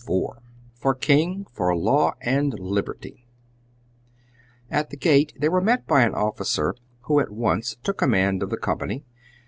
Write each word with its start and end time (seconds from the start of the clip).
IV 0.09 0.41
"FOR 0.73 0.95
KING, 0.95 1.45
FOR 1.51 1.75
LAW 1.77 2.13
AND 2.23 2.57
LIBERTY" 2.57 3.27
At 4.71 4.89
the 4.89 4.97
gate 4.97 5.31
they 5.37 5.47
were 5.47 5.61
met 5.61 5.85
by 5.85 6.01
an 6.01 6.15
officer, 6.15 6.73
who 7.01 7.19
at 7.19 7.29
once 7.29 7.77
took 7.83 7.99
command 7.99 8.41
of 8.41 8.49
the 8.49 8.57
company. 8.57 9.05